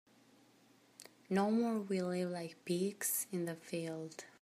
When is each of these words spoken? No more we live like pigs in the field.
No 1.29 1.51
more 1.51 1.79
we 1.79 2.01
live 2.01 2.31
like 2.31 2.65
pigs 2.65 3.27
in 3.31 3.45
the 3.45 3.53
field. 3.53 4.25